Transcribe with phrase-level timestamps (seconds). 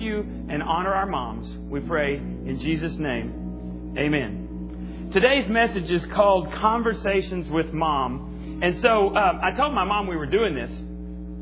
[0.00, 1.48] you and honor our moms.
[1.70, 3.94] We pray in Jesus' name.
[3.98, 5.10] Amen.
[5.12, 8.60] Today's message is called Conversations with Mom.
[8.62, 10.70] And so uh, I told my mom we were doing this.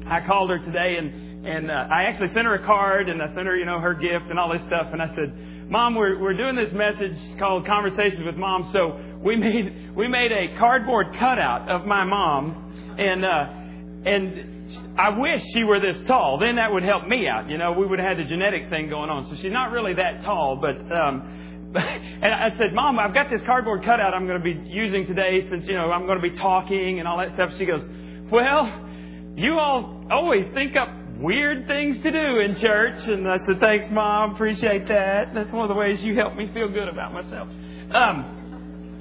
[0.07, 3.27] I called her today and, and uh, I actually sent her a card and I
[3.35, 4.88] sent her, you know, her gift and all this stuff.
[4.93, 8.71] And I said, Mom, we're, we're doing this message called Conversations with Mom.
[8.72, 14.58] So we made, we made a cardboard cutout of my mom and, uh, and
[14.96, 16.38] I wish she were this tall.
[16.38, 17.48] Then that would help me out.
[17.48, 19.28] You know, we would have had the genetic thing going on.
[19.28, 21.38] So she's not really that tall, but um,
[21.74, 25.46] and I said, Mom, I've got this cardboard cutout I'm going to be using today
[25.50, 27.50] since you know I'm going to be talking and all that stuff.
[27.59, 27.82] She goes,
[28.30, 28.66] Well,
[29.36, 33.87] you all always think up weird things to do in church, and I said, Thanks,
[33.90, 35.34] Mom, appreciate that.
[35.34, 37.48] That's one of the ways you help me feel good about myself.
[37.92, 38.38] Um,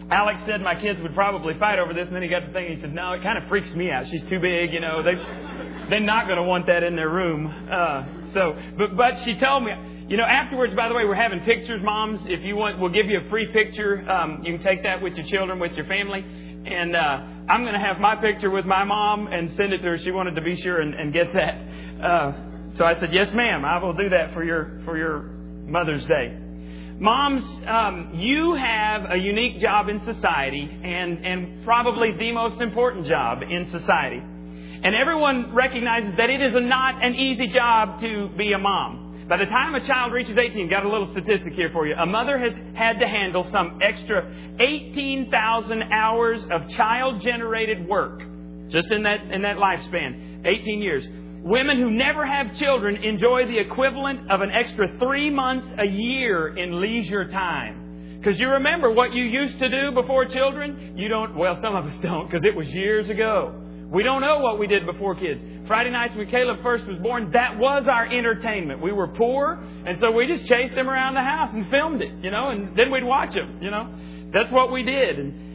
[0.10, 2.76] Alex said my kids would probably fight over this, and then he got to thinking.
[2.76, 4.08] He said, "No, it kind of freaks me out.
[4.08, 5.04] She's too big, you know.
[5.04, 5.16] They
[5.90, 9.64] they're not going to want that in their room." Uh, so, but but she told
[9.66, 9.72] me,
[10.08, 10.74] you know, afterwards.
[10.76, 12.22] By the way, we're having pictures, moms.
[12.26, 14.10] If you want, we'll give you a free picture.
[14.10, 17.74] Um, you can take that with your children, with your family, and uh, I'm going
[17.74, 19.98] to have my picture with my mom and send it to her.
[19.98, 22.02] She wanted to be sure and, and get that.
[22.02, 22.34] Uh,
[22.78, 23.66] so I said, "Yes, ma'am.
[23.66, 25.20] I will do that for your for your
[25.68, 26.47] Mother's Day."
[27.00, 33.06] Moms, um, you have a unique job in society and, and probably the most important
[33.06, 34.18] job in society.
[34.18, 39.26] And everyone recognizes that it is not an easy job to be a mom.
[39.30, 41.94] By the time a child reaches 18, got a little statistic here for you.
[41.94, 48.24] A mother has had to handle some extra 18,000 hours of child generated work
[48.70, 50.46] just in that, in that lifespan.
[50.46, 51.06] 18 years.
[51.44, 56.58] Women who never have children enjoy the equivalent of an extra three months a year
[56.58, 58.18] in leisure time.
[58.18, 60.96] Because you remember what you used to do before children?
[60.98, 63.64] You don't, well, some of us don't because it was years ago.
[63.92, 65.40] We don't know what we did before kids.
[65.68, 68.82] Friday nights when Caleb first was born, that was our entertainment.
[68.82, 72.12] We were poor, and so we just chased him around the house and filmed it,
[72.22, 73.88] you know, and then we'd watch him, you know.
[74.34, 75.20] That's what we did.
[75.20, 75.47] And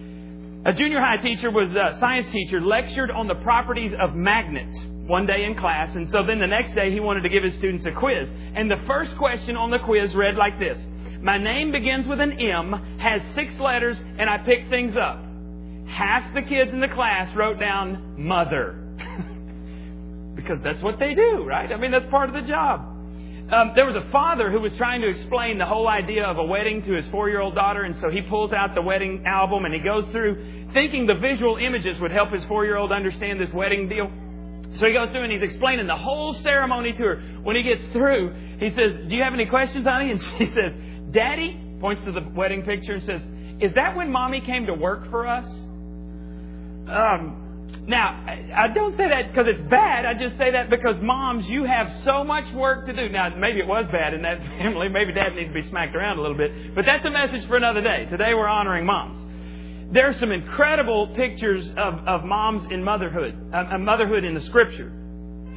[0.65, 5.27] a junior high teacher was a science teacher, lectured on the properties of magnets one
[5.27, 5.95] day in class.
[5.97, 8.29] And so then the next day he wanted to give his students a quiz.
[8.55, 10.79] And the first question on the quiz read like this.
[11.21, 15.21] My name begins with an M, has six letters, and I pick things up.
[15.89, 18.79] Half the kids in the class wrote down mother.
[20.37, 21.73] because that's what they do, right?
[21.73, 22.92] I mean, that's part of the job.
[23.53, 26.45] Um, there was a father who was trying to explain the whole idea of a
[26.45, 29.67] wedding to his four year old daughter, and so he pulls out the wedding album
[29.67, 33.39] and he goes through thinking the visual images would help his four year old understand
[33.39, 34.11] this wedding deal.
[34.79, 37.17] So he goes through and he's explaining the whole ceremony to her.
[37.43, 40.13] When he gets through, he says, Do you have any questions, honey?
[40.13, 40.73] And she says,
[41.11, 43.21] Daddy, points to the wedding picture and says,
[43.61, 45.47] Is that when mommy came to work for us?
[46.89, 47.52] Um,
[47.85, 50.07] now, I don't say that because it's bad.
[50.07, 53.09] I just say that because moms, you have so much work to do.
[53.09, 54.89] Now, maybe it was bad in that family.
[54.89, 56.75] Maybe dad needs to be smacked around a little bit.
[56.75, 58.07] But that's a message for another day.
[58.09, 59.19] Today we're honoring moms
[59.93, 64.89] there are some incredible pictures of, of moms in motherhood, uh, motherhood in the scripture.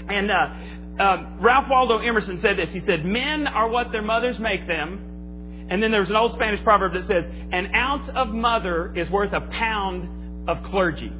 [0.09, 2.73] And uh, uh, Ralph Waldo Emerson said this.
[2.73, 5.67] He said, Men are what their mothers make them.
[5.69, 9.31] And then there's an old Spanish proverb that says, An ounce of mother is worth
[9.31, 11.11] a pound of clergy.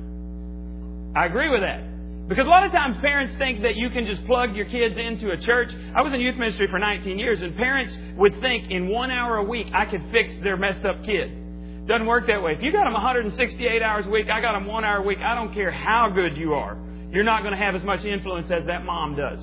[1.15, 2.27] I agree with that.
[2.27, 5.31] Because a lot of times parents think that you can just plug your kids into
[5.31, 5.69] a church.
[5.95, 9.37] I was in youth ministry for 19 years, and parents would think in one hour
[9.37, 11.85] a week I could fix their messed up kid.
[11.85, 12.53] Doesn't work that way.
[12.53, 15.19] If you got them 168 hours a week, I got them one hour a week.
[15.19, 16.77] I don't care how good you are.
[17.11, 19.39] You're not going to have as much influence as that mom does.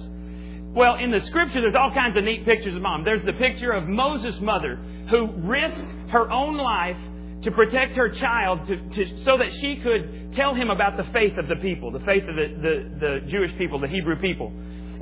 [0.75, 3.05] Well, in the scripture, there's all kinds of neat pictures of mom.
[3.05, 4.77] There's the picture of Moses' mother
[5.09, 6.97] who risked her own life
[7.43, 11.37] to protect her child to, to, so that she could tell him about the faith
[11.39, 14.53] of the people, the faith of the, the, the Jewish people, the Hebrew people.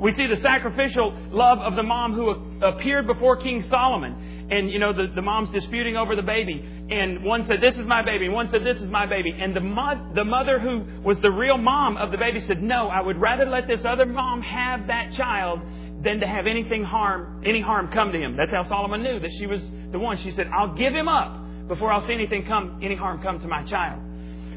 [0.01, 4.47] We see the sacrificial love of the mom who appeared before King Solomon.
[4.49, 6.59] And you know the, the mom's disputing over the baby.
[6.89, 8.25] And one said this is my baby.
[8.25, 9.31] And one said this is my baby.
[9.31, 12.87] And the mo- the mother who was the real mom of the baby said no
[12.87, 15.61] i would rather let this other mom have that child
[16.03, 18.35] than to have anything harm any harm come to him.
[18.35, 19.61] That's how solomon knew that she was
[19.91, 20.17] the one.
[20.17, 23.47] She said i'll give him up before i'll see anything come any harm come to
[23.47, 24.01] my child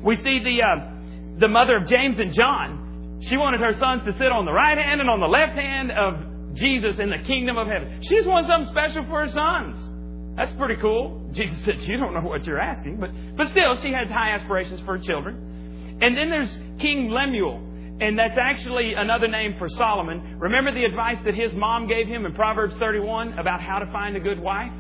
[0.05, 4.12] we see the uh, the mother of james and john she wanted her sons to
[4.12, 7.59] sit on the right hand and on the left hand of Jesus in the kingdom
[7.59, 8.01] of heaven.
[8.03, 10.37] She just something special for her sons.
[10.37, 11.31] That's pretty cool.
[11.33, 14.81] Jesus said, You don't know what you're asking, but, but still, she had high aspirations
[14.81, 15.99] for her children.
[16.03, 17.56] And then there's King Lemuel,
[18.01, 20.39] and that's actually another name for Solomon.
[20.39, 24.17] Remember the advice that his mom gave him in Proverbs 31 about how to find
[24.17, 24.73] a good wife?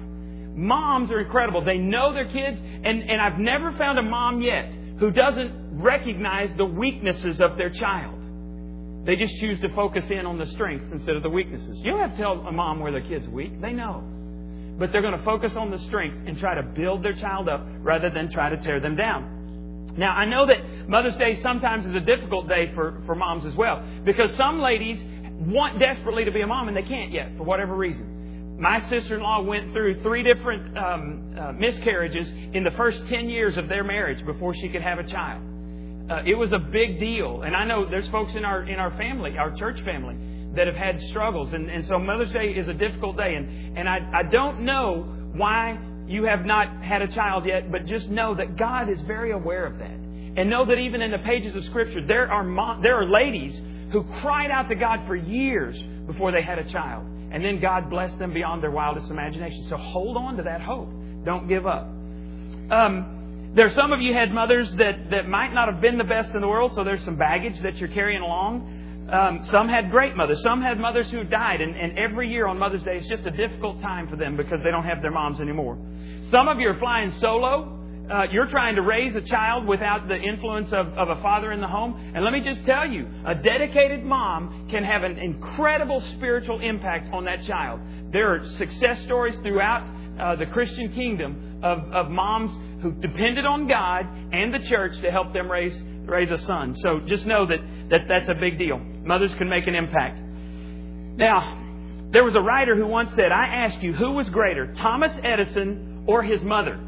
[0.56, 1.64] Moms are incredible.
[1.64, 6.50] They know their kids, and, and I've never found a mom yet who doesn't recognize
[6.56, 8.20] the weaknesses of their child.
[9.06, 11.78] They just choose to focus in on the strengths instead of the weaknesses.
[11.78, 13.60] You don't have to tell a mom where their kid's weak.
[13.60, 14.02] They know.
[14.78, 17.64] But they're going to focus on the strengths and try to build their child up
[17.80, 19.94] rather than try to tear them down.
[19.96, 23.54] Now, I know that Mother's Day sometimes is a difficult day for, for moms as
[23.54, 25.00] well because some ladies
[25.40, 28.14] want desperately to be a mom and they can't yet for whatever reason.
[28.58, 33.28] My sister in law went through three different um, uh, miscarriages in the first 10
[33.28, 35.42] years of their marriage before she could have a child.
[36.08, 37.42] Uh, it was a big deal.
[37.42, 40.16] And I know there's folks in our, in our family, our church family,
[40.54, 41.52] that have had struggles.
[41.52, 43.34] And, and so Mother's Day is a difficult day.
[43.34, 45.02] And, and I, I don't know
[45.34, 49.32] why you have not had a child yet, but just know that God is very
[49.32, 49.90] aware of that.
[50.36, 53.60] And know that even in the pages of Scripture, there are, mom, there are ladies
[53.90, 57.06] who cried out to God for years before they had a child.
[57.34, 59.66] And then God blessed them beyond their wildest imagination.
[59.68, 60.88] So hold on to that hope.
[61.24, 61.82] Don't give up.
[62.70, 66.04] Um, there are some of you had mothers that, that might not have been the
[66.04, 69.08] best in the world, so there's some baggage that you're carrying along.
[69.12, 70.42] Um, some had great mothers.
[70.42, 73.32] Some had mothers who died, and, and every year on Mother's Day is just a
[73.32, 75.76] difficult time for them because they don't have their moms anymore.
[76.30, 77.80] Some of you are flying solo.
[78.10, 81.60] Uh, you're trying to raise a child without the influence of, of a father in
[81.60, 82.12] the home.
[82.14, 87.12] And let me just tell you, a dedicated mom can have an incredible spiritual impact
[87.14, 87.80] on that child.
[88.12, 89.88] There are success stories throughout
[90.20, 92.52] uh, the Christian kingdom of, of moms
[92.82, 96.74] who depended on God and the church to help them raise, raise a son.
[96.74, 98.78] So just know that, that that's a big deal.
[98.78, 100.20] Mothers can make an impact.
[101.16, 101.62] Now,
[102.12, 106.04] there was a writer who once said, I ask you, who was greater, Thomas Edison
[106.06, 106.78] or his mother?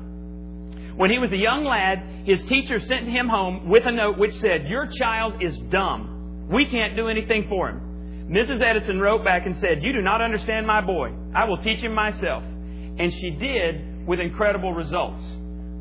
[0.96, 4.32] When he was a young lad, his teacher sent him home with a note which
[4.36, 6.48] said, Your child is dumb.
[6.50, 8.28] We can't do anything for him.
[8.30, 8.62] Mrs.
[8.62, 11.12] Edison wrote back and said, You do not understand my boy.
[11.34, 12.42] I will teach him myself.
[12.42, 15.22] And she did with incredible results.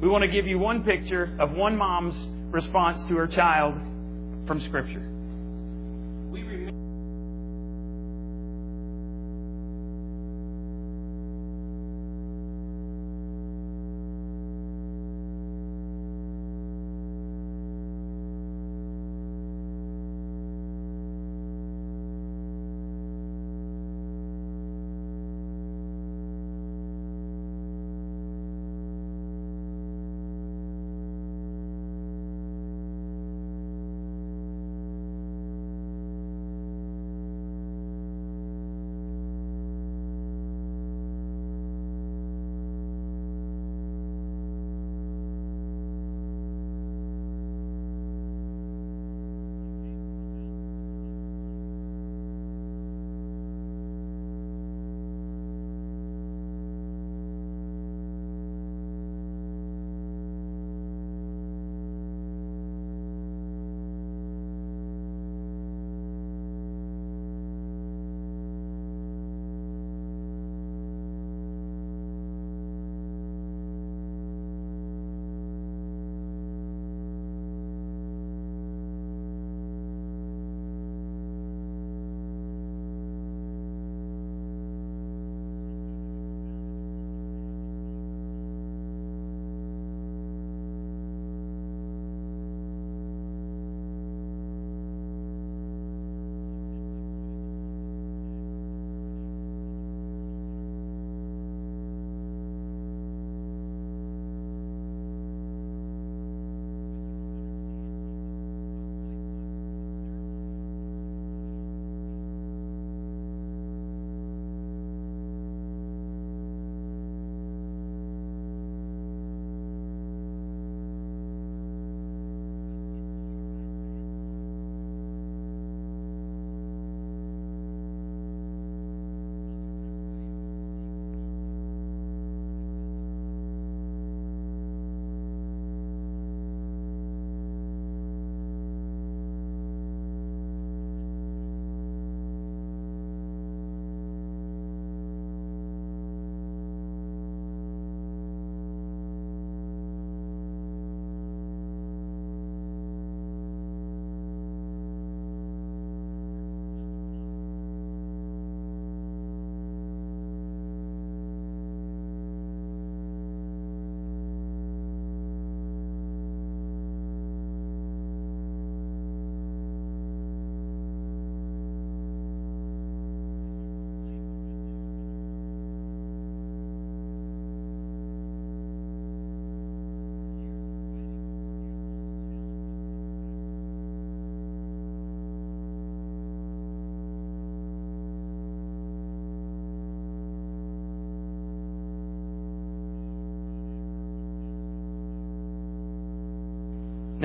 [0.01, 2.15] We want to give you one picture of one mom's
[2.53, 3.75] response to her child
[4.45, 5.14] from Scripture.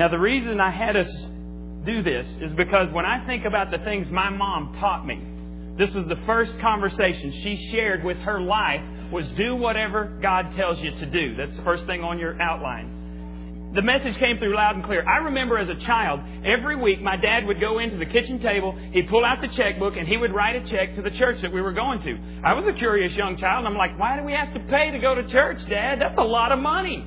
[0.01, 1.11] Now, the reason I had us
[1.85, 5.21] do this is because when I think about the things my mom taught me,
[5.77, 8.81] this was the first conversation she shared with her life
[9.11, 11.35] was do whatever God tells you to do.
[11.35, 12.97] That's the first thing on your outline
[13.75, 15.01] the message came through loud and clear.
[15.07, 18.77] I remember as a child, every week my dad would go into the kitchen table,
[18.91, 21.53] he'd pull out the checkbook, and he would write a check to the church that
[21.53, 22.19] we were going to.
[22.43, 24.91] I was a curious young child, and I'm like, why do we have to pay
[24.91, 26.01] to go to church, Dad?
[26.01, 26.97] That's a lot of money.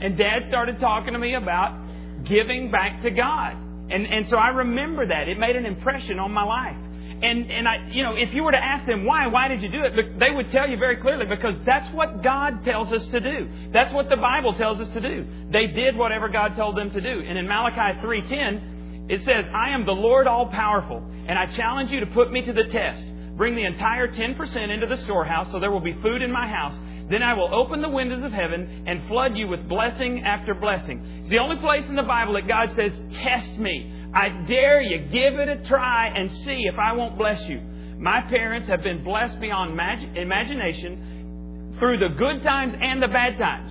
[0.00, 1.87] And Dad started talking to me about
[2.24, 3.56] giving back to God.
[3.90, 5.28] And, and so I remember that.
[5.28, 6.76] It made an impression on my life.
[7.20, 9.68] And, and I, you know, if you were to ask them why, why did you
[9.68, 10.20] do it?
[10.20, 13.48] They would tell you very clearly because that's what God tells us to do.
[13.72, 15.26] That's what the Bible tells us to do.
[15.50, 17.22] They did whatever God told them to do.
[17.26, 21.90] And in Malachi 3.10, it says, I am the Lord all powerful, and I challenge
[21.90, 23.04] you to put me to the test.
[23.36, 26.78] Bring the entire 10% into the storehouse so there will be food in my house.
[27.10, 31.17] Then I will open the windows of heaven and flood you with blessing after blessing.
[31.28, 33.92] It's the only place in the Bible that God says, test me.
[34.14, 37.60] I dare you, give it a try and see if I won't bless you.
[37.98, 39.78] My parents have been blessed beyond
[40.16, 43.70] imagination through the good times and the bad times.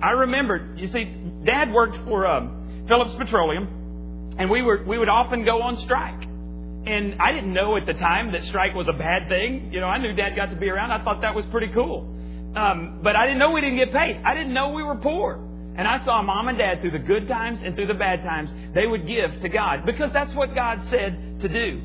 [0.00, 1.12] I remember, you see,
[1.44, 6.22] Dad worked for um, Phillips Petroleum, and we were we would often go on strike.
[6.22, 9.72] And I didn't know at the time that strike was a bad thing.
[9.72, 10.92] You know, I knew Dad got to be around.
[10.92, 12.06] I thought that was pretty cool.
[12.54, 14.22] Um, but I didn't know we didn't get paid.
[14.24, 15.47] I didn't know we were poor.
[15.78, 18.50] And I saw mom and dad through the good times and through the bad times,
[18.74, 21.80] they would give to God because that's what God said to do.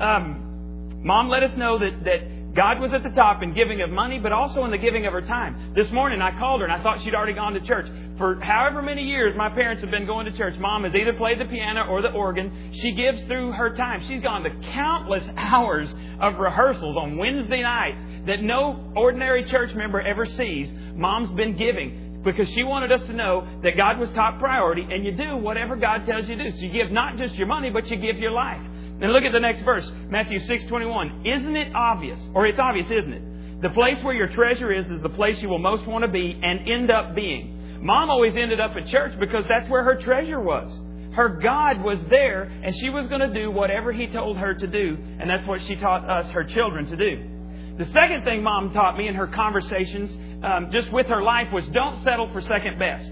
[0.00, 3.90] Um, mom let us know that, that God was at the top in giving of
[3.90, 5.74] money, but also in the giving of her time.
[5.74, 7.88] This morning I called her and I thought she'd already gone to church.
[8.18, 11.40] For however many years my parents have been going to church, mom has either played
[11.40, 12.70] the piano or the organ.
[12.74, 14.06] She gives through her time.
[14.06, 17.98] She's gone to countless hours of rehearsals on Wednesday nights
[18.28, 20.72] that no ordinary church member ever sees.
[20.94, 25.04] Mom's been giving because she wanted us to know that God was top priority and
[25.04, 26.56] you do whatever God tells you to do.
[26.56, 28.62] So you give not just your money, but you give your life.
[29.00, 31.26] Then look at the next verse, Matthew 6:21.
[31.26, 32.18] Isn't it obvious?
[32.34, 33.62] Or it's obvious, isn't it?
[33.62, 36.38] The place where your treasure is is the place you will most want to be
[36.42, 37.82] and end up being.
[37.82, 40.68] Mom always ended up at church because that's where her treasure was.
[41.14, 44.66] Her God was there and she was going to do whatever he told her to
[44.66, 47.30] do, and that's what she taught us her children to do.
[47.78, 51.66] The second thing mom taught me in her conversations um, just with her life was
[51.68, 53.10] don't settle for second best.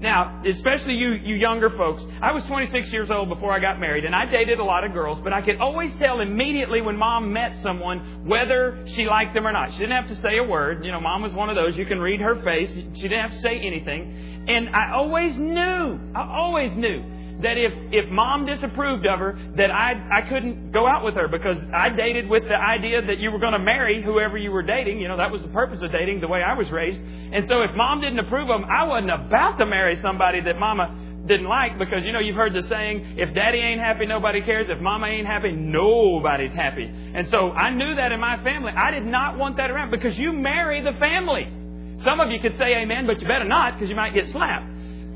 [0.00, 4.04] Now, especially you, you younger folks, I was 26 years old before I got married,
[4.04, 7.32] and I dated a lot of girls, but I could always tell immediately when mom
[7.32, 9.72] met someone whether she liked them or not.
[9.72, 10.84] She didn't have to say a word.
[10.84, 11.76] You know, mom was one of those.
[11.76, 12.70] You can read her face.
[12.70, 14.46] She didn't have to say anything.
[14.46, 17.02] And I always knew, I always knew
[17.42, 21.28] that if, if mom disapproved of her, that I, I couldn't go out with her
[21.28, 24.62] because I dated with the idea that you were going to marry whoever you were
[24.62, 25.00] dating.
[25.00, 26.98] You know, that was the purpose of dating, the way I was raised.
[26.98, 30.58] And so if mom didn't approve of them, I wasn't about to marry somebody that
[30.58, 30.94] mama
[31.28, 34.66] didn't like because, you know, you've heard the saying, if daddy ain't happy, nobody cares.
[34.68, 36.84] If mama ain't happy, nobody's happy.
[36.84, 38.72] And so I knew that in my family.
[38.72, 41.52] I did not want that around because you marry the family.
[42.04, 44.66] Some of you could say amen, but you better not because you might get slapped.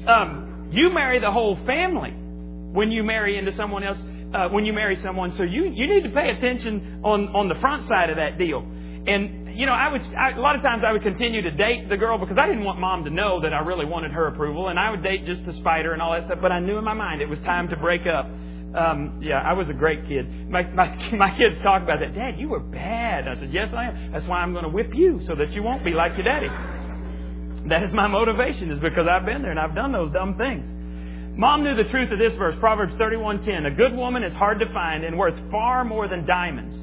[0.06, 3.98] Um, you marry the whole family when you marry into someone else,
[4.34, 5.36] uh, when you marry someone.
[5.36, 8.60] So you, you need to pay attention on, on the front side of that deal.
[9.06, 11.88] And, you know, I would, I, a lot of times I would continue to date
[11.90, 14.68] the girl because I didn't want mom to know that I really wanted her approval.
[14.68, 16.38] And I would date just to spite her and all that stuff.
[16.40, 18.24] But I knew in my mind it was time to break up.
[18.24, 20.48] Um, yeah, I was a great kid.
[20.48, 22.14] My, my, my kids talk about that.
[22.14, 23.28] Dad, you were bad.
[23.28, 24.12] I said, yes, I am.
[24.12, 26.48] That's why I'm going to whip you so that you won't be like your daddy.
[27.66, 30.66] That is my motivation, is because I've been there and I've done those dumb things.
[31.38, 33.66] Mom knew the truth of this verse, Proverbs 31:10.
[33.66, 36.76] A good woman is hard to find and worth far more than diamonds.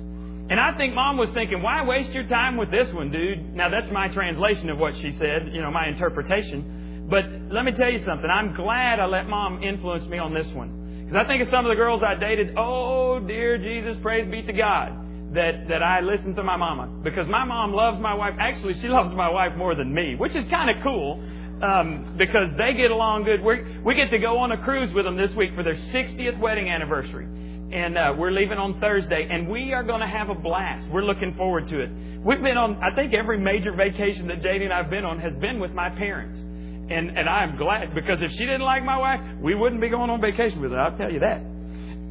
[0.50, 3.54] And I think mom was thinking, why waste your time with this one, dude?
[3.54, 7.08] Now that's my translation of what she said, you know, my interpretation.
[7.08, 8.28] But let me tell you something.
[8.28, 11.04] I'm glad I let mom influence me on this one.
[11.06, 14.42] Because I think of some of the girls I dated, oh dear Jesus, praise be
[14.42, 16.88] to God that, that I listened to my mama.
[17.04, 18.36] Because my mom loves my wife.
[18.40, 21.24] Actually, she loves my wife more than me, which is kind of cool.
[21.62, 23.44] Um, because they get along good.
[23.44, 26.40] we we get to go on a cruise with them this week for their 60th
[26.40, 27.26] wedding anniversary.
[27.72, 30.88] And uh, we're leaving on Thursday, and we are going to have a blast.
[30.90, 31.90] We're looking forward to it.
[32.26, 35.20] We've been on, I think every major vacation that JD and I have been on
[35.20, 36.40] has been with my parents.
[36.40, 40.10] And, and I'm glad, because if she didn't like my wife, we wouldn't be going
[40.10, 41.38] on vacation with her, I'll tell you that.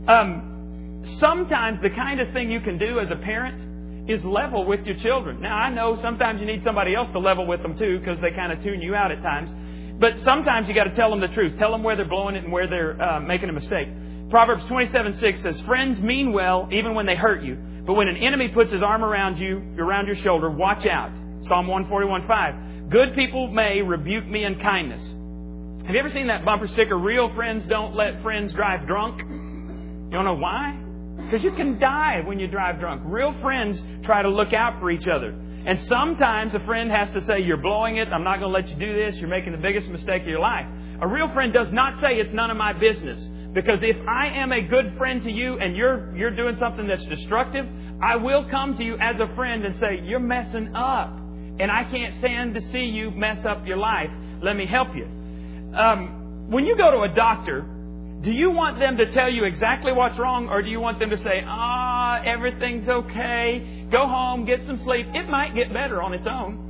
[0.08, 0.57] Um,
[1.18, 5.40] sometimes the kindest thing you can do as a parent is level with your children.
[5.40, 8.30] Now, I know sometimes you need somebody else to level with them too because they
[8.30, 9.50] kind of tune you out at times.
[10.00, 11.58] But sometimes you got to tell them the truth.
[11.58, 13.88] Tell them where they're blowing it and where they're uh, making a mistake.
[14.30, 17.56] Proverbs 27 6 says, Friends mean well even when they hurt you.
[17.86, 21.10] But when an enemy puts his arm around you, around your shoulder, watch out.
[21.42, 22.90] Psalm 141 5.
[22.90, 25.00] Good people may rebuke me in kindness.
[25.86, 29.20] Have you ever seen that bumper sticker, real friends don't let friends drive drunk?
[29.20, 30.78] You don't know why?
[31.28, 33.02] Because you can die when you drive drunk.
[33.04, 35.34] Real friends try to look out for each other.
[35.66, 38.08] And sometimes a friend has to say, You're blowing it.
[38.08, 39.16] I'm not going to let you do this.
[39.16, 40.64] You're making the biggest mistake of your life.
[41.02, 43.20] A real friend does not say it's none of my business.
[43.52, 47.04] Because if I am a good friend to you and you're, you're doing something that's
[47.04, 47.66] destructive,
[48.00, 51.10] I will come to you as a friend and say, You're messing up.
[51.60, 54.08] And I can't stand to see you mess up your life.
[54.40, 55.04] Let me help you.
[55.76, 57.66] Um, when you go to a doctor,
[58.20, 61.10] do you want them to tell you exactly what's wrong, or do you want them
[61.10, 65.06] to say, ah, everything's okay, go home, get some sleep?
[65.14, 66.64] It might get better on its own.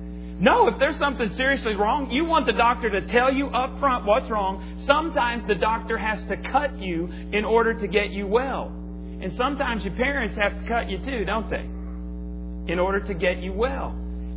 [0.38, 4.04] No, if there's something seriously wrong, you want the doctor to tell you up front
[4.04, 4.82] what's wrong.
[4.86, 8.66] Sometimes the doctor has to cut you in order to get you well.
[8.68, 11.64] And sometimes your parents have to cut you too, don't they?
[12.70, 13.92] In order to get you well.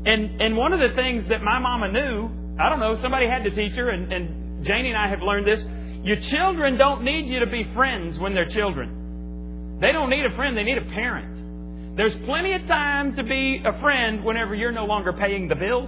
[0.06, 3.44] And and one of the things that my mama knew, I don't know, somebody had
[3.44, 5.66] to teach her, and, and Janie and I have learned this
[6.10, 9.78] your children don't need you to be friends when they're children.
[9.80, 11.96] They don't need a friend, they need a parent.
[11.96, 15.88] There's plenty of time to be a friend whenever you're no longer paying the bills.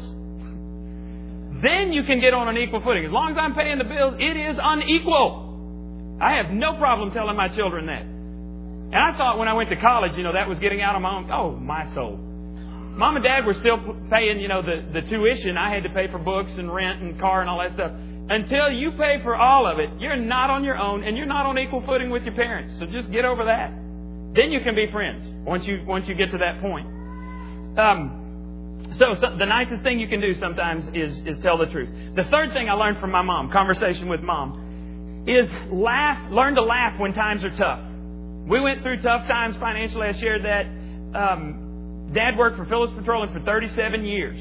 [1.63, 3.03] Then you can get on an equal footing.
[3.03, 6.19] As long as I'm paying the bills, it is unequal.
[6.21, 8.03] I have no problem telling my children that.
[8.03, 11.01] And I thought when I went to college, you know, that was getting out of
[11.01, 11.31] my own.
[11.31, 12.17] Oh, my soul.
[12.17, 13.79] Mom and dad were still
[14.11, 15.57] paying, you know, the, the tuition.
[15.57, 17.91] I had to pay for books and rent and car and all that stuff.
[18.29, 21.45] Until you pay for all of it, you're not on your own and you're not
[21.45, 22.73] on equal footing with your parents.
[22.79, 23.71] So just get over that.
[24.33, 26.87] Then you can be friends once you once you get to that point.
[27.77, 31.89] Um, so, so the nicest thing you can do sometimes is is tell the truth.
[32.15, 36.31] The third thing I learned from my mom, conversation with mom, is laugh.
[36.31, 37.79] Learn to laugh when times are tough.
[38.47, 40.07] We went through tough times financially.
[40.07, 40.65] I shared that.
[41.17, 44.39] Um, Dad worked for Phillips Petroleum for 37 years.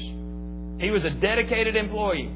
[0.81, 2.31] He was a dedicated employee.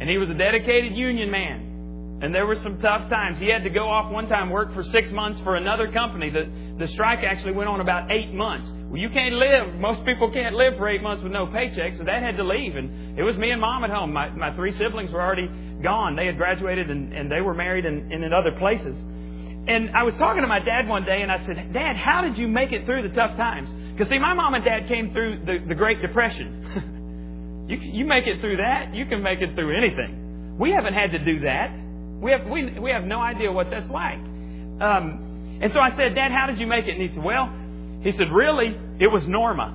[0.00, 2.20] And he was a dedicated union man.
[2.22, 3.38] And there were some tough times.
[3.38, 6.30] He had to go off one time, work for six months for another company.
[6.30, 8.70] The, the strike actually went on about eight months.
[8.88, 9.74] Well, you can't live.
[9.74, 12.76] Most people can't live for eight months with no paycheck, so Dad had to leave.
[12.76, 14.12] And it was me and Mom at home.
[14.12, 15.48] My, my three siblings were already
[15.82, 16.16] gone.
[16.16, 18.96] They had graduated and, and they were married and, and in other places.
[19.66, 22.38] And I was talking to my dad one day and I said, Dad, how did
[22.38, 23.70] you make it through the tough times?
[23.92, 26.90] Because see, my mom and dad came through the, the Great Depression.
[27.66, 30.56] You, you make it through that, you can make it through anything.
[30.58, 31.70] We haven't had to do that.
[32.20, 34.18] We have, we, we have no idea what that's like.
[34.18, 36.92] Um, and so I said, Dad, how did you make it?
[36.92, 37.50] And he said, Well,
[38.02, 39.72] he said, Really, it was Norma.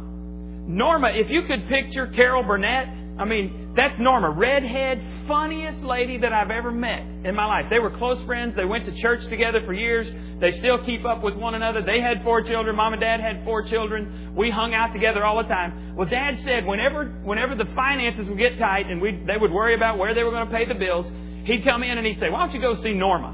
[0.68, 6.34] Norma, if you could picture Carol Burnett, I mean, that's Norma, redhead, funniest lady that
[6.34, 7.68] I've ever met in my life.
[7.70, 8.54] They were close friends.
[8.58, 10.06] They went to church together for years.
[10.42, 11.82] They still keep up with one another.
[11.82, 12.76] They had four children.
[12.76, 14.34] Mom and dad had four children.
[14.36, 15.96] We hung out together all the time.
[15.96, 19.76] Well, dad said whenever, whenever the finances would get tight and we, they would worry
[19.76, 21.06] about where they were going to pay the bills,
[21.46, 23.32] he'd come in and he'd say, why don't you go see Norma?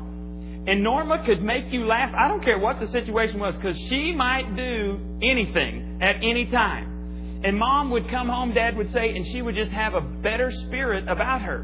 [0.68, 2.14] And Norma could make you laugh.
[2.16, 6.95] I don't care what the situation was because she might do anything at any time.
[7.46, 10.52] And mom would come home, dad would say, and she would just have a better
[10.52, 11.60] spirit about her.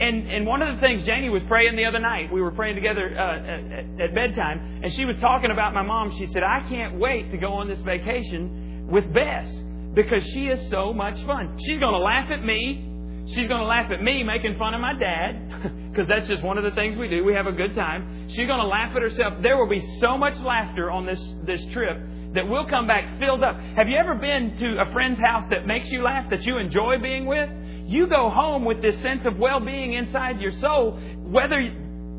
[0.00, 2.76] And, and one of the things Janie was praying the other night, we were praying
[2.76, 6.16] together uh, at, at bedtime, and she was talking about my mom.
[6.16, 9.54] She said, I can't wait to go on this vacation with Bess
[9.92, 11.58] because she is so much fun.
[11.66, 12.86] She's going to laugh at me.
[13.34, 16.56] She's going to laugh at me making fun of my dad because that's just one
[16.56, 17.22] of the things we do.
[17.22, 18.30] We have a good time.
[18.30, 19.42] She's going to laugh at herself.
[19.42, 21.98] There will be so much laughter on this, this trip
[22.34, 23.56] that we'll come back filled up.
[23.76, 26.98] Have you ever been to a friend's house that makes you laugh, that you enjoy
[26.98, 27.48] being with?
[27.88, 30.92] you go home with this sense of well-being inside your soul,
[31.24, 31.60] whether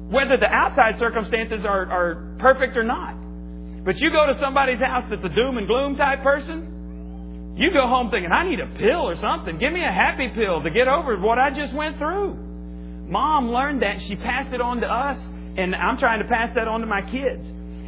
[0.10, 3.14] whether the outside circumstances are, are perfect or not.
[3.86, 7.88] But you go to somebody's house that's a doom and gloom type person, you go
[7.88, 9.60] home thinking, I need a pill or something.
[9.60, 12.34] Give me a happy pill to get over what I just went through.
[13.08, 14.02] Mom learned that.
[14.08, 15.18] She passed it on to us,
[15.58, 17.46] and I'm trying to pass that on to my kids.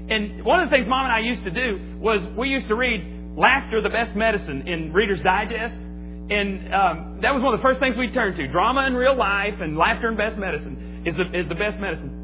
[0.10, 2.76] And one of the things Mom and I used to do was we used to
[2.76, 5.76] read Laughter, the Best Medicine in Reader's Digest.
[5.76, 8.48] And um, that was one of the first things we turned to.
[8.48, 12.22] Drama in real life and laughter and best medicine is the, is the best medicine.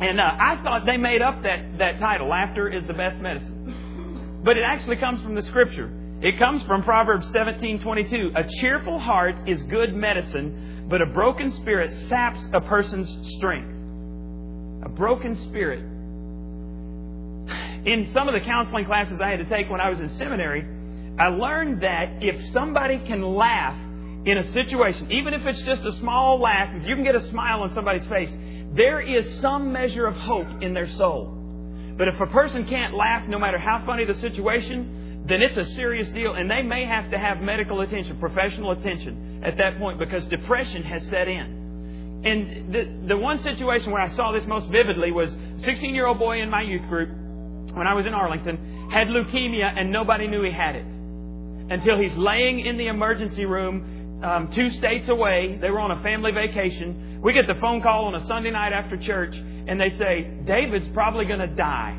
[0.00, 4.40] And uh, I thought they made up that, that title, Laughter is the Best Medicine.
[4.42, 5.90] But it actually comes from the Scripture.
[6.22, 8.32] It comes from Proverbs 17:22.
[8.36, 13.68] A cheerful heart is good medicine, but a broken spirit saps a person's strength.
[14.84, 15.84] A broken spirit.
[17.84, 20.66] In some of the counseling classes I had to take when I was in seminary,
[21.18, 23.74] I learned that if somebody can laugh
[24.26, 27.26] in a situation, even if it's just a small laugh, if you can get a
[27.28, 28.30] smile on somebody's face,
[28.76, 31.36] there is some measure of hope in their soul.
[31.96, 35.66] But if a person can't laugh no matter how funny the situation, then it's a
[35.74, 39.98] serious deal and they may have to have medical attention, professional attention at that point
[39.98, 42.22] because depression has set in.
[42.24, 46.18] And the, the one situation where I saw this most vividly was 16 year old
[46.18, 47.08] boy in my youth group
[47.74, 50.84] when I was in Arlington had leukemia and nobody knew he had it
[51.70, 55.58] until he's laying in the emergency room um, two states away.
[55.60, 57.20] They were on a family vacation.
[57.22, 60.88] We get the phone call on a Sunday night after church and they say, David's
[60.92, 61.96] probably going to die.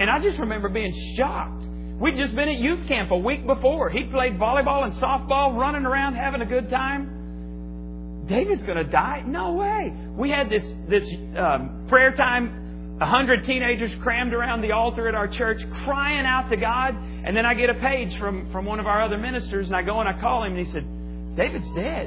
[0.00, 1.62] And I just remember being shocked.
[2.00, 3.90] We'd just been at youth camp a week before.
[3.90, 8.24] He played volleyball and softball, running around having a good time.
[8.26, 9.22] David's going to die?
[9.26, 9.92] No way.
[10.16, 12.61] We had this this um, prayer time.
[13.02, 16.94] A hundred teenagers crammed around the altar at our church, crying out to God.
[17.24, 19.82] And then I get a page from from one of our other ministers, and I
[19.82, 20.86] go and I call him, and he said,
[21.34, 22.06] "David's dead."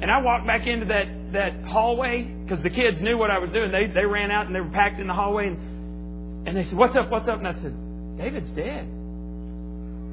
[0.00, 3.50] And I walked back into that that hallway because the kids knew what I was
[3.50, 3.70] doing.
[3.70, 6.78] They they ran out and they were packed in the hallway, and and they said,
[6.78, 7.10] "What's up?
[7.10, 7.74] What's up?" And I said,
[8.16, 8.86] "David's dead."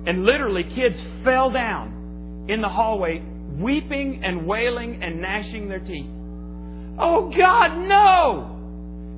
[0.08, 3.24] And literally, kids fell down in the hallway
[3.60, 6.10] weeping and wailing and gnashing their teeth.
[7.00, 8.53] Oh God, no!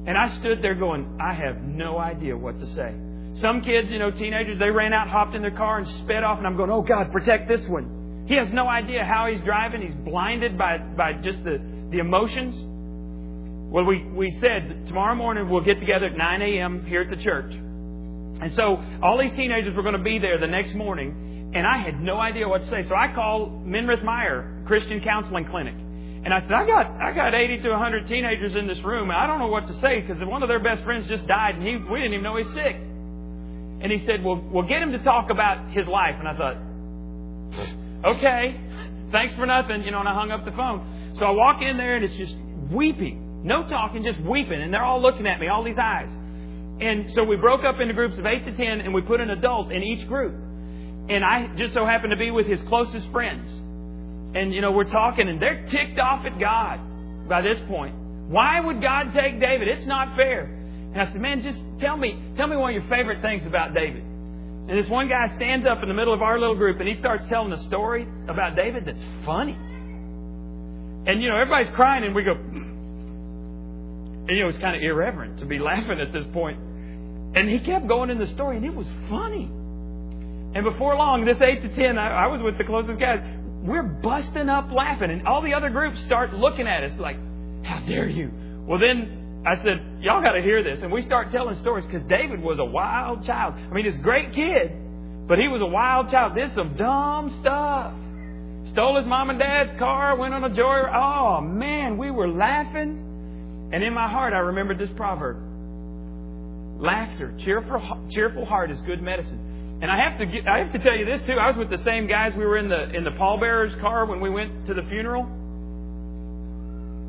[0.08, 2.94] And I stood there going, I have no idea what to say.
[3.42, 6.38] Some kids, you know, teenagers, they ran out, hopped in their car, and sped off,
[6.38, 8.26] and I'm going, oh God, protect this one.
[8.28, 9.82] He has no idea how he's driving.
[9.82, 11.60] He's blinded by, by just the,
[11.92, 12.56] the emotions.
[13.72, 16.86] Well, we, we said tomorrow morning we'll get together at 9 a.m.
[16.86, 17.52] here at the church.
[17.52, 21.82] And so all these teenagers were going to be there the next morning and I
[21.82, 22.84] had no idea what to say.
[22.88, 25.76] So I called Minirth Meier Christian Counseling Clinic.
[26.26, 29.12] And I said, I got, I got 80 to 100 teenagers in this room.
[29.12, 31.54] And I don't know what to say because one of their best friends just died
[31.54, 32.76] and he, we didn't even know he's sick.
[32.76, 36.16] And he said, well, we'll get him to talk about his life.
[36.18, 38.60] And I thought, okay,
[39.12, 39.84] thanks for nothing.
[39.84, 41.14] You know, and I hung up the phone.
[41.20, 42.36] So I walk in there and it's just
[42.72, 43.44] weeping.
[43.46, 44.60] No talking, just weeping.
[44.60, 46.10] And they're all looking at me, all these eyes.
[46.82, 49.30] And so we broke up into groups of 8 to 10 and we put an
[49.30, 50.34] adult in each group.
[51.08, 53.48] And I just so happened to be with his closest friends.
[54.36, 56.80] And, you know, we're talking and they're ticked off at God
[57.30, 57.96] by this point.
[58.28, 59.70] Why would God take David?
[59.70, 60.44] It's not fair.
[60.44, 63.74] And I said, man, just tell me, tell me one of your favorite things about
[63.74, 64.04] David.
[64.04, 66.96] And this one guy stands up in the middle of our little group and he
[66.96, 69.54] starts telling a story about David that's funny.
[69.54, 75.40] And, you know, everybody's crying and we go, and, you know, it's kind of irreverent
[75.40, 76.60] to be laughing at this point.
[77.36, 79.46] And he kept going in the story and it was funny.
[80.56, 83.20] And before long, this 8 to 10, I, I was with the closest guys.
[83.66, 85.10] We're busting up laughing.
[85.12, 87.18] And all the other groups start looking at us like,
[87.64, 88.32] how dare you?
[88.68, 90.80] Well, then I said, y'all got to hear this.
[90.82, 93.56] And we start telling stories because David was a wild child.
[93.56, 94.72] I mean, he's a great kid,
[95.28, 96.36] but he was a wild child.
[96.36, 97.94] Did some dumb stuff.
[98.72, 100.82] Stole his mom and dad's car, went on a joy.
[100.94, 103.70] Oh, man, we were laughing.
[103.74, 105.38] And in my heart, I remembered this proverb.
[106.82, 109.55] Laughter, cheerful, cheerful heart is good medicine.
[109.82, 111.34] And I have to get, I have to tell you this too.
[111.34, 112.34] I was with the same guys.
[112.36, 115.24] We were in the in the pallbearer's car when we went to the funeral.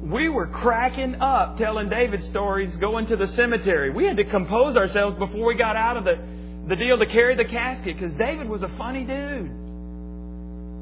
[0.03, 3.91] We were cracking up telling David stories going to the cemetery.
[3.91, 6.17] We had to compose ourselves before we got out of the
[6.69, 9.51] the deal to carry the casket because David was a funny dude.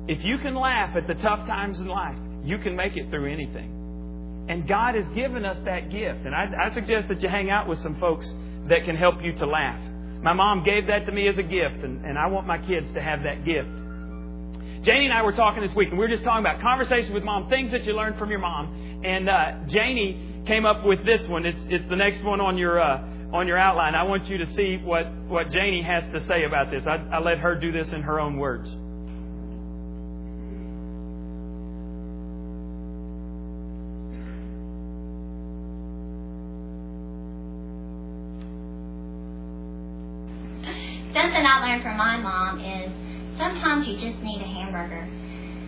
[0.09, 3.31] If you can laugh at the tough times in life, you can make it through
[3.31, 4.47] anything.
[4.49, 6.27] And God has given us that gift.
[6.27, 8.27] And I, I suggest that you hang out with some folks
[8.69, 9.81] that can help you to laugh.
[10.23, 12.87] My mom gave that to me as a gift, and, and I want my kids
[12.95, 13.69] to have that gift.
[14.85, 17.25] Janie and I were talking this week, and we were just talking about conversations with
[17.25, 19.03] mom, things that you learned from your mom.
[19.05, 21.47] And uh, Janie came up with this one.
[21.47, 23.95] It's it's the next one on your uh, on your outline.
[23.95, 26.85] I want you to see what what Janie has to say about this.
[26.87, 28.71] I, I let her do this in her own words.
[41.45, 42.89] Something I learned from my mom is
[43.37, 45.05] sometimes you just need a hamburger.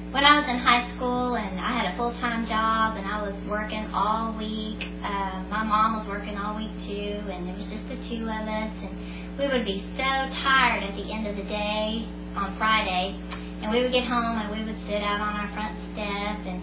[0.08, 3.20] When I was in high school and I had a full time job and I
[3.20, 7.68] was working all week, uh, my mom was working all week too, and it was
[7.68, 10.08] just the two of us, and we would be so
[10.40, 12.08] tired at the end of the day
[12.40, 13.12] on Friday,
[13.60, 16.56] and we would get home and we would sit out on our front step and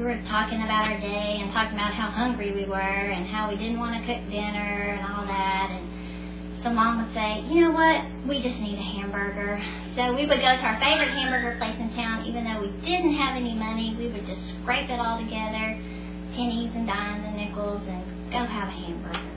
[0.00, 3.44] we were talking about our day and talking about how hungry we were and how
[3.52, 5.93] we didn't want to cook dinner and all that and
[6.64, 9.60] so mom would say, you know what, we just need a hamburger.
[9.96, 13.12] So we would go to our favorite hamburger place in town, even though we didn't
[13.20, 13.94] have any money.
[13.98, 15.76] We would just scrape it all together,
[16.32, 19.28] pennies and dimes and nickels, and go have a hamburger.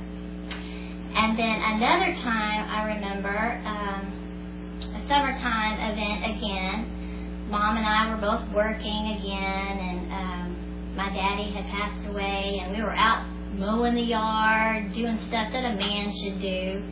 [1.19, 7.47] And then another time, I remember um, a summertime event again.
[7.51, 12.71] Mom and I were both working again, and um, my daddy had passed away, and
[12.71, 16.83] we were out mowing the yard, doing stuff that a man should do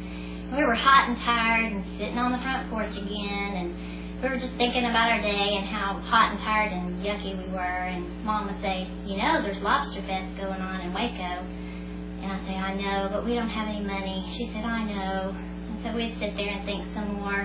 [0.55, 3.75] we were hot and tired and sitting on the front porch again and
[4.23, 7.37] we we were just thinking about our day and how hot and tired and yucky
[7.37, 7.59] we were.
[7.59, 11.45] And mom would say, you know, there's lobster fest going on in Waco.
[12.23, 14.25] And I'd say, I know, but we don't have any money.
[14.31, 15.35] She said, I know.
[15.35, 17.41] And so we'd sit there and think some more.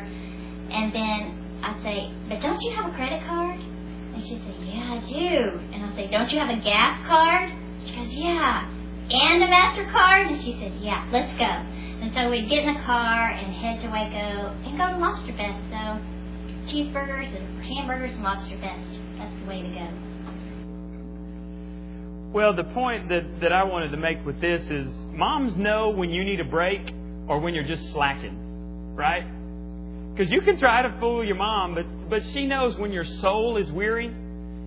[0.71, 3.59] And then I'd say, but don't you have a credit card?
[3.59, 5.61] And she'd say, yeah, I do.
[5.75, 7.53] And I'd say, don't you have a gas card?
[7.85, 8.71] She goes, yeah.
[9.11, 10.33] And a MasterCard?
[10.33, 11.51] And she said, yeah, let's go.
[12.01, 15.33] And so we'd get in the car and head to Waco and go to Lobster
[15.37, 15.61] Fest.
[15.71, 16.01] So
[16.67, 18.99] cheeseburgers and hamburgers and Lobster Fest.
[19.19, 19.89] That's the way to go.
[22.33, 26.11] Well, the point that, that I wanted to make with this is moms know when
[26.11, 26.81] you need a break
[27.27, 29.25] or when you're just slacking, right?
[30.15, 33.57] Because you can try to fool your mom, but, but she knows when your soul
[33.57, 34.15] is weary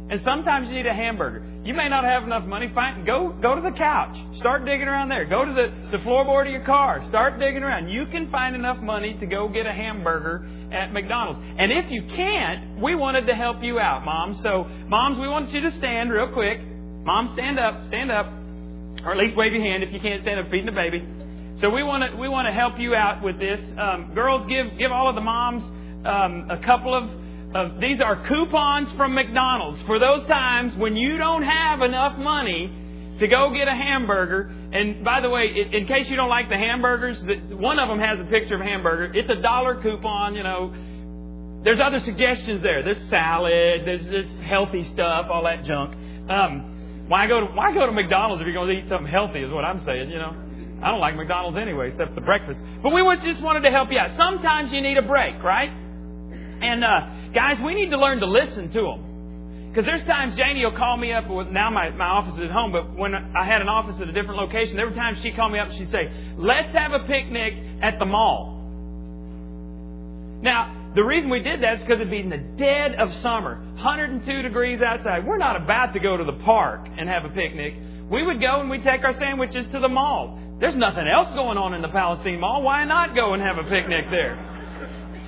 [0.09, 1.43] and sometimes you need a hamburger.
[1.63, 2.69] You may not have enough money.
[2.75, 4.15] Find, go, go to the couch.
[4.37, 5.25] Start digging around there.
[5.25, 7.03] Go to the, the floorboard of your car.
[7.09, 7.87] Start digging around.
[7.87, 11.39] You can find enough money to go get a hamburger at McDonald's.
[11.57, 14.41] And if you can't, we wanted to help you out, moms.
[14.43, 16.59] So, moms, we want you to stand real quick.
[17.03, 17.87] Mom, stand up.
[17.87, 18.27] Stand up.
[19.05, 21.01] Or at least wave your hand if you can't stand up feeding the baby.
[21.55, 23.61] So we want to we want to help you out with this.
[23.77, 25.63] Um, girls, give give all of the moms
[26.05, 27.03] um, a couple of
[27.55, 32.71] of these are coupons from McDonald's for those times when you don't have enough money
[33.19, 34.51] to go get a hamburger.
[34.71, 38.19] And by the way, in case you don't like the hamburgers, one of them has
[38.19, 39.13] a picture of a hamburger.
[39.13, 40.73] It's a dollar coupon, you know.
[41.63, 42.83] There's other suggestions there.
[42.83, 45.95] There's salad, there's this healthy stuff, all that junk.
[46.29, 49.39] Um, why go to why go to McDonald's if you're going to eat something healthy?
[49.39, 50.09] Is what I'm saying.
[50.09, 50.35] You know,
[50.81, 52.59] I don't like McDonald's anyway, except the breakfast.
[52.81, 54.17] But we just wanted to help you out.
[54.17, 55.69] Sometimes you need a break, right?
[55.69, 59.69] And uh, Guys, we need to learn to listen to them.
[59.69, 61.27] Because there's times Janie will call me up.
[61.27, 64.07] With, now my, my office is at home, but when I had an office at
[64.07, 67.55] a different location, every time she'd call me up she'd say, let's have a picnic
[67.81, 68.53] at the mall.
[70.43, 73.55] Now, the reason we did that is because it'd be in the dead of summer,
[73.75, 75.25] 102 degrees outside.
[75.25, 77.73] We're not about to go to the park and have a picnic.
[78.11, 80.37] We would go and we'd take our sandwiches to the mall.
[80.59, 82.61] There's nothing else going on in the Palestine Mall.
[82.61, 84.52] Why not go and have a picnic there?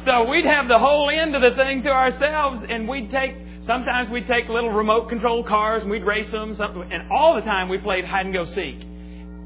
[0.06, 4.08] So we'd have the whole end of the thing to ourselves, and we'd take, sometimes
[4.12, 7.80] we'd take little remote control cars and we'd race them, and all the time we
[7.80, 8.86] played hide and go seek.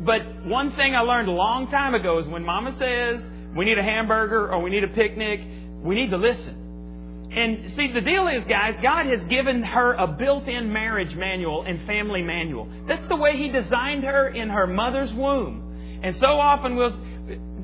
[0.02, 3.22] But one thing I learned a long time ago is when Mama says
[3.56, 5.40] we need a hamburger or we need a picnic,
[5.82, 7.30] we need to listen.
[7.32, 11.88] And see, the deal is, guys, God has given her a built-in marriage manual and
[11.88, 12.68] family manual.
[12.86, 16.02] That's the way He designed her in her mother's womb.
[16.04, 16.98] And so often we'll,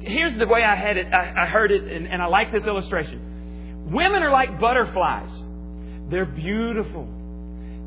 [0.06, 1.08] here's the way I had it.
[1.14, 3.92] I, I heard it, and, and I like this illustration.
[3.92, 5.30] Women are like butterflies.
[6.10, 7.08] They're beautiful.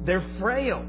[0.05, 0.85] They're frail.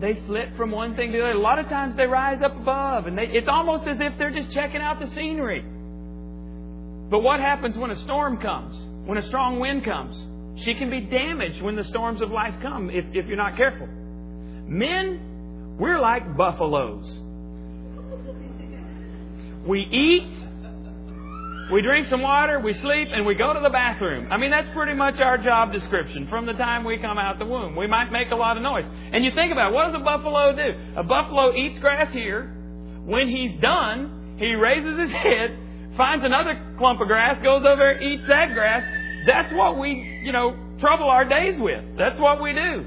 [0.00, 1.32] They flit from one thing to the other.
[1.32, 4.30] A lot of times they rise up above, and they, it's almost as if they're
[4.30, 5.60] just checking out the scenery.
[7.10, 8.76] But what happens when a storm comes?
[9.06, 10.16] When a strong wind comes?
[10.64, 13.86] She can be damaged when the storms of life come if, if you're not careful.
[13.86, 17.06] Men, we're like buffaloes.
[19.66, 20.32] We eat,
[21.72, 24.30] we drink some water, we sleep, and we go to the bathroom.
[24.30, 27.46] I mean, that's pretty much our job description from the time we come out the
[27.46, 27.76] womb.
[27.76, 28.84] We might make a lot of noise.
[29.12, 30.74] And you think about it, what does a buffalo do?
[30.96, 32.44] A buffalo eats grass here.
[33.04, 35.56] When he's done, he raises his head,
[35.96, 38.82] finds another clump of grass, goes over eats that grass.
[39.26, 41.96] That's what we, you know, trouble our days with.
[41.96, 42.84] That's what we do.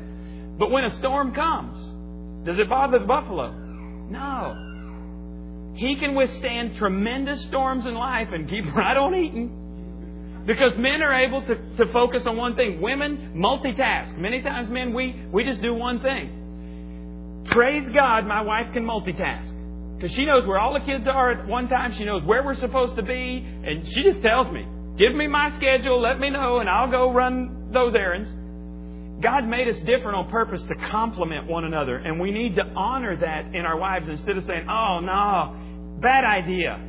[0.60, 3.52] But when a storm comes, does it bother the buffalo?
[4.10, 4.65] No.
[5.76, 9.62] He can withstand tremendous storms in life and keep right on eating.
[10.46, 12.80] Because men are able to, to focus on one thing.
[12.80, 14.18] Women multitask.
[14.18, 17.44] Many times men, we, we just do one thing.
[17.50, 19.96] Praise God, my wife can multitask.
[19.96, 21.96] Because she knows where all the kids are at one time.
[21.96, 23.44] She knows where we're supposed to be.
[23.66, 24.66] And she just tells me,
[24.98, 28.30] give me my schedule, let me know, and I'll go run those errands.
[29.24, 31.98] God made us different on purpose to complement one another.
[31.98, 35.56] And we need to honor that in our wives instead of saying, oh, no,
[36.02, 36.80] Bad idea.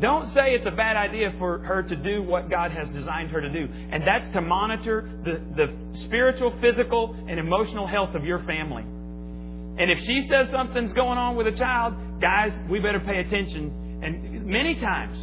[0.00, 3.40] Don't say it's a bad idea for her to do what God has designed her
[3.40, 3.68] to do.
[3.90, 8.82] And that's to monitor the, the spiritual, physical, and emotional health of your family.
[8.82, 14.00] And if she says something's going on with a child, guys, we better pay attention.
[14.02, 15.16] And many times,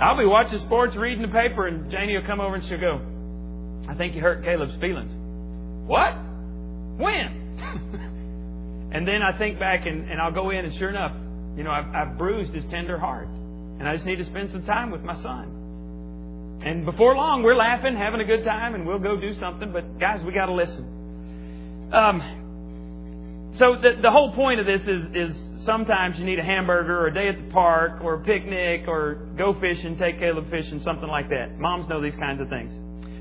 [0.00, 3.00] I'll be watching sports, reading the paper, and Janie will come over and she'll go,
[3.88, 5.12] I think you hurt Caleb's feelings.
[5.86, 6.14] What?
[6.98, 8.90] When?
[8.92, 11.12] and then I think back and, and I'll go in, and sure enough,
[11.56, 13.28] you know, I've, I've bruised his tender heart.
[13.78, 16.60] And I just need to spend some time with my son.
[16.64, 19.72] And before long, we're laughing, having a good time, and we'll go do something.
[19.72, 21.90] But guys, we got to listen.
[21.92, 26.98] Um, so the, the whole point of this is, is sometimes you need a hamburger
[26.98, 30.80] or a day at the park or a picnic or go fishing, take Caleb fishing,
[30.80, 31.58] something like that.
[31.58, 32.72] Moms know these kinds of things.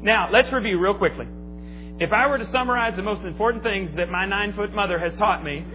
[0.02, 1.28] Now, let's review real quickly.
[2.00, 5.14] If I were to summarize the most important things that my nine foot mother has
[5.16, 5.66] taught me,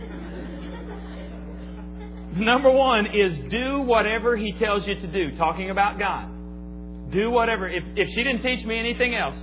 [2.36, 7.10] number one is do whatever He tells you to do, talking about God.
[7.12, 7.68] Do whatever.
[7.68, 9.36] If, if she didn't teach me anything else,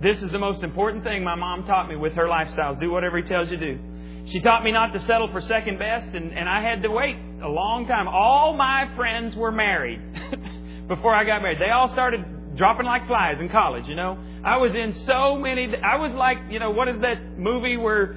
[0.00, 2.78] this is the most important thing my mom taught me with her lifestyles.
[2.80, 3.78] Do whatever He tells you to do.
[4.26, 7.16] She taught me not to settle for second best, and, and I had to wait
[7.42, 8.06] a long time.
[8.06, 10.00] All my friends were married
[10.88, 11.58] before I got married.
[11.58, 14.18] They all started dropping like flies in college, you know.
[14.44, 15.74] I was in so many.
[15.76, 18.16] I was like, you know, what is that movie where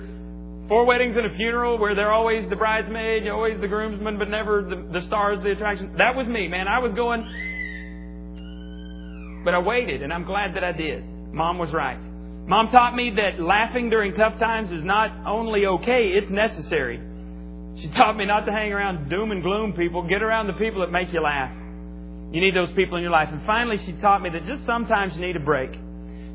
[0.72, 4.64] four weddings and a funeral where they're always the bridesmaid, always the groomsman, but never
[4.64, 5.96] the, the stars, the attraction.
[5.98, 6.70] That was me, man.
[6.70, 7.24] I was going,
[9.44, 11.04] but I waited, and I'm glad that I did.
[11.34, 12.00] Mom was right.
[12.48, 17.02] Mom taught me that laughing during tough times is not only okay, it's necessary.
[17.76, 20.08] She taught me not to hang around doom and gloom people.
[20.08, 21.52] Get around the people that make you laugh.
[22.32, 23.28] You need those people in your life.
[23.30, 25.72] And finally, she taught me that just sometimes you need a break.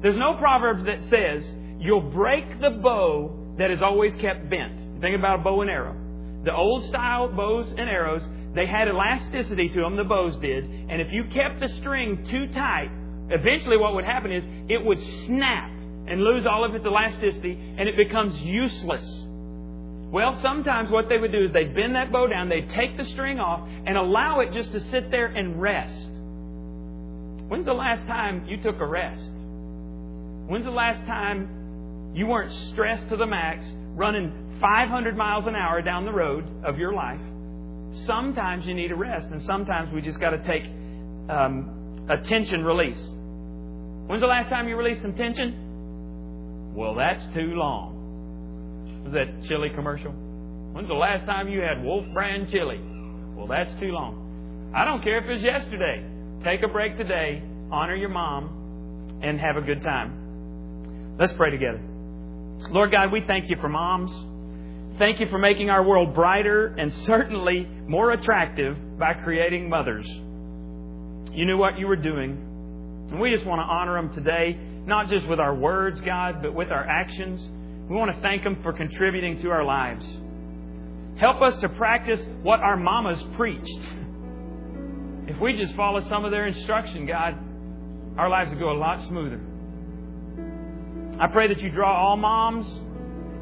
[0.02, 1.42] There's no proverb that says
[1.80, 5.00] you'll break the bow that is always kept bent.
[5.00, 5.96] Think about a bow and arrow.
[6.44, 8.22] The old style bows and arrows,
[8.54, 10.64] they had elasticity to them, the bows did.
[10.64, 12.90] And if you kept the string too tight,
[13.30, 15.70] eventually what would happen is it would snap
[16.06, 19.04] and lose all of its elasticity and it becomes useless.
[20.12, 23.04] Well, sometimes what they would do is they'd bend that bow down, they'd take the
[23.06, 26.10] string off, and allow it just to sit there and rest.
[27.48, 29.30] When's the last time you took a rest?
[30.48, 31.55] When's the last time
[32.16, 33.62] you weren't stressed to the max,
[33.94, 37.20] running 500 miles an hour down the road of your life?
[38.06, 40.64] Sometimes you need a rest, and sometimes we just got to take
[41.28, 42.98] um, a tension release.
[44.06, 46.72] When's the last time you released some tension?
[46.74, 49.02] Well, that's too long.
[49.04, 50.12] Was that chili commercial?
[50.12, 52.80] When's the last time you had Wolf brand chili?
[53.34, 54.72] Well, that's too long.
[54.74, 56.02] I don't care if it's yesterday.
[56.44, 61.16] Take a break today, honor your mom, and have a good time.
[61.18, 61.95] Let's pray together.
[62.70, 64.12] Lord God, we thank you for moms.
[64.98, 70.06] Thank you for making our world brighter and certainly more attractive by creating mothers.
[71.32, 72.30] You knew what you were doing.
[73.10, 76.54] And we just want to honor them today, not just with our words, God, but
[76.54, 77.46] with our actions.
[77.90, 80.06] We want to thank them for contributing to our lives.
[81.18, 83.80] Help us to practice what our mamas preached.
[85.28, 87.36] If we just follow some of their instruction, God,
[88.18, 89.40] our lives would go a lot smoother.
[91.18, 92.66] I pray that you draw all moms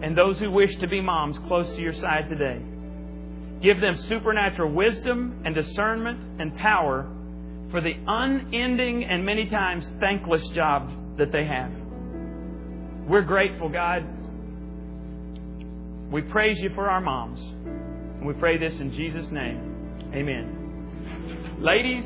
[0.03, 2.61] and those who wish to be moms close to your side today.
[3.61, 7.09] Give them supernatural wisdom and discernment and power
[7.71, 11.73] for the unending and many times thankless job that they have.
[13.09, 14.05] We're grateful, God.
[16.13, 17.41] We praise you for our moms.
[17.41, 20.11] And we pray this in Jesus' name.
[20.15, 21.57] Amen.
[21.59, 22.05] Ladies,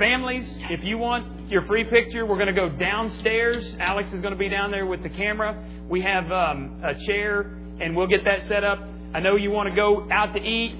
[0.00, 3.62] families, if you want your free picture, we're going to go downstairs.
[3.78, 5.62] Alex is going to be down there with the camera.
[5.90, 7.42] We have um, a chair,
[7.80, 8.78] and we'll get that set up.
[9.12, 10.74] I know you want to go out to eat.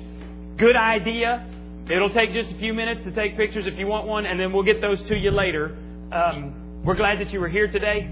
[0.56, 1.46] Good idea.
[1.90, 4.54] It'll take just a few minutes to take pictures if you want one, and then
[4.54, 5.76] we'll get those to you later.
[6.10, 8.10] Um, we're glad that you were here today.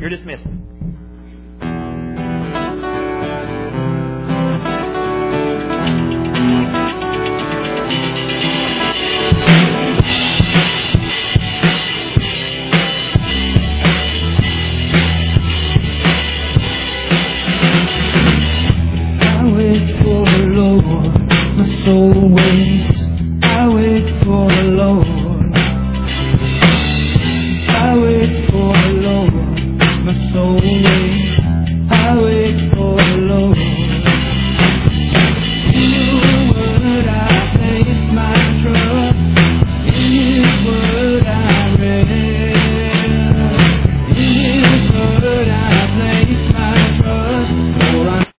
[0.00, 0.46] You're dismissed.